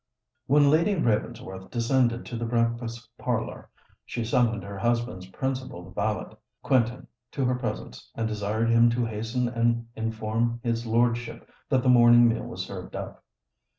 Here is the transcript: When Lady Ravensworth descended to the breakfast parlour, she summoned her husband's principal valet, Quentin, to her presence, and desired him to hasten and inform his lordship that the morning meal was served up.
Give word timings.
When 0.47 0.71
Lady 0.71 0.95
Ravensworth 0.95 1.69
descended 1.69 2.25
to 2.25 2.35
the 2.35 2.43
breakfast 2.47 3.07
parlour, 3.19 3.69
she 4.03 4.25
summoned 4.25 4.63
her 4.63 4.79
husband's 4.79 5.27
principal 5.27 5.91
valet, 5.91 6.35
Quentin, 6.63 7.05
to 7.33 7.45
her 7.45 7.53
presence, 7.53 8.09
and 8.15 8.27
desired 8.27 8.71
him 8.71 8.89
to 8.89 9.05
hasten 9.05 9.47
and 9.47 9.85
inform 9.95 10.59
his 10.63 10.87
lordship 10.87 11.47
that 11.69 11.83
the 11.83 11.89
morning 11.89 12.27
meal 12.27 12.45
was 12.45 12.65
served 12.65 12.95
up. 12.95 13.23